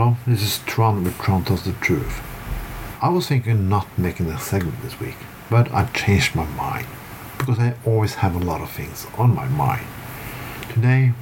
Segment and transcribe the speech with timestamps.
[0.00, 2.22] Hello, this is Tron with Tron Tells the Truth.
[3.02, 5.18] I was thinking not making a segment this week,
[5.50, 6.86] but I changed my mind
[7.36, 9.84] because I always have a lot of things on my mind.
[10.72, 11.12] Today,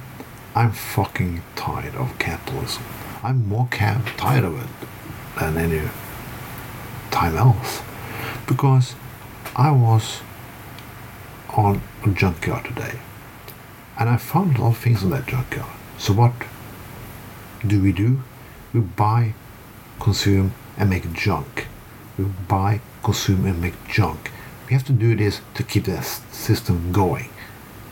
[0.55, 2.83] I'm fucking tired of capitalism.
[3.21, 4.87] I'm more ca- tired of it
[5.37, 5.89] than any
[7.11, 7.81] time else
[8.47, 8.95] because
[9.57, 10.21] I was
[11.49, 12.97] on a junkyard today
[13.99, 15.67] and I found a lot of things on that junkyard.
[15.97, 16.31] So, what
[17.67, 18.21] do we do?
[18.73, 19.33] We buy,
[19.99, 21.67] consume, and make junk.
[22.17, 24.31] We buy, consume, and make junk.
[24.67, 27.29] We have to do this to keep the system going.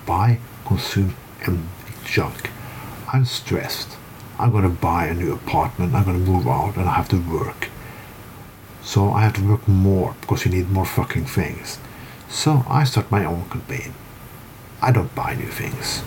[0.05, 2.51] Buy, consume, and make junk.
[3.11, 3.97] I'm stressed.
[4.37, 5.95] I'm gonna buy a new apartment.
[5.95, 7.69] I'm gonna move out, and I have to work.
[8.83, 11.79] So I have to work more because you need more fucking things.
[12.29, 13.93] So I start my own campaign.
[14.81, 16.03] I don't buy new things.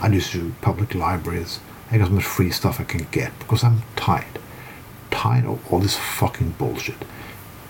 [0.00, 1.58] I just do public libraries.
[1.92, 4.38] I get as much free stuff I can get because I'm tired.
[5.10, 7.04] Tired of all this fucking bullshit.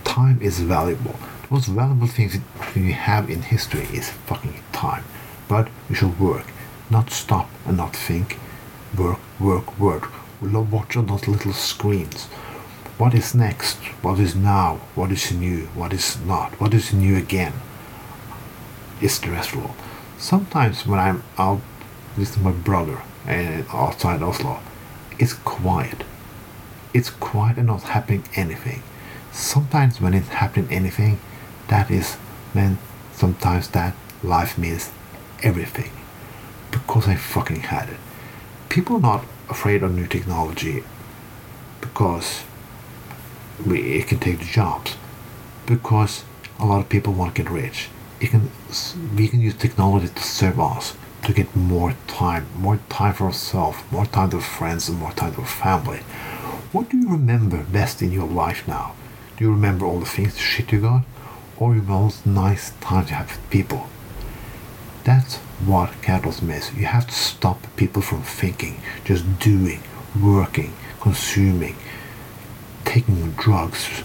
[0.05, 1.17] Time is valuable.
[1.49, 5.03] The most valuable things that we have in history is fucking time.
[5.49, 6.47] But we should work,
[6.89, 8.39] not stop and not think.
[8.97, 10.13] Work, work, work.
[10.41, 12.27] We love watching those little screens.
[12.99, 13.79] What is next?
[14.03, 14.77] What is now?
[14.95, 15.67] What is new?
[15.75, 16.61] What is not?
[16.61, 17.55] What is new again?
[19.01, 19.75] It's stressful.
[20.17, 21.61] Sometimes when I'm out
[22.17, 24.61] with my brother and outside Oslo,
[25.19, 26.05] it's quiet.
[26.95, 28.83] It's quiet and not happening anything.
[29.31, 31.19] Sometimes when it's happening anything,
[31.69, 32.15] that is
[32.53, 32.79] when
[33.13, 34.91] sometimes that life means
[35.43, 35.91] everything.
[36.71, 37.99] Because I fucking had it.
[38.69, 40.83] People are not afraid of new technology
[41.81, 42.43] because
[43.65, 44.97] we, it can take the jobs.
[45.67, 46.25] Because
[46.59, 47.89] a lot of people want to get rich.
[48.21, 48.51] It can,
[49.17, 53.79] we can use technology to serve us, to get more time, more time for ourselves,
[53.91, 55.99] more time to friends, and more time to family.
[56.73, 58.95] What do you remember best in your life now?
[59.37, 61.05] Do you remember all the things, the shit you got?
[61.59, 63.89] Or you most nice times you have with people?
[65.05, 66.75] That's what capitalism is.
[66.75, 69.83] You have to stop people from thinking, just doing,
[70.21, 71.77] working, consuming,
[72.85, 74.03] taking drugs,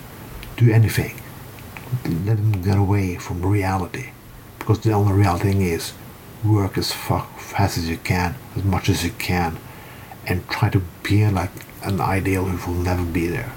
[0.55, 1.15] do anything.
[2.25, 4.09] Let them get away from reality.
[4.59, 5.93] Because the only real thing is
[6.45, 9.57] work as fuck fast as you can, as much as you can,
[10.25, 11.51] and try to be like
[11.83, 13.53] an ideal who will never be there.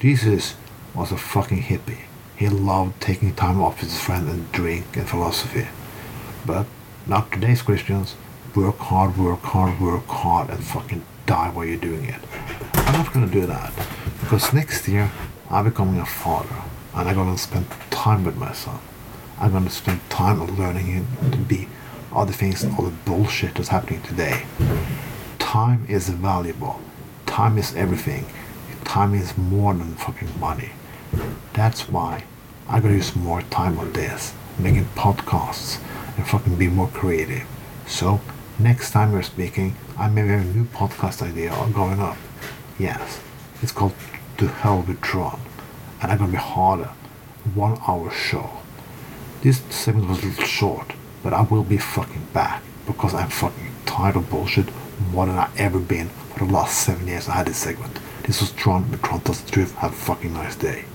[0.00, 0.54] Jesus
[0.94, 2.02] was a fucking hippie.
[2.36, 5.66] He loved taking time off with his friends and drink and philosophy.
[6.46, 6.66] But
[7.06, 8.14] not today's Christians.
[8.54, 12.20] Work hard, work hard, work hard, and fucking die while you're doing it.
[12.74, 13.72] I'm not gonna do that
[14.20, 15.10] because next year
[15.50, 16.62] I'm becoming a father
[16.94, 18.78] and I'm gonna spend time with my son.
[19.40, 21.68] I'm gonna spend time learning him to be
[22.12, 24.42] other things, all the bullshit that's happening today.
[25.38, 26.80] Time is valuable.
[27.26, 28.26] Time is everything.
[28.84, 30.70] Time is more than fucking money.
[31.52, 32.24] That's why
[32.68, 35.80] I gotta use more time on this, making podcasts
[36.16, 37.46] and fucking be more creative.
[37.86, 38.20] So
[38.58, 42.16] next time we're speaking, I may have a new podcast idea going up.
[42.78, 43.20] Yes,
[43.62, 43.94] it's called
[44.38, 45.40] To Hell with Tron,
[46.02, 46.90] and I'm gonna be harder.
[47.54, 48.50] One hour show.
[49.40, 53.72] This segment was a little short, but I will be fucking back because I'm fucking
[53.86, 54.66] tired of bullshit
[55.12, 58.00] more than I've ever been for the last seven years I had this segment.
[58.24, 59.76] This was Tron the Truth.
[59.76, 60.86] Have a fucking nice day.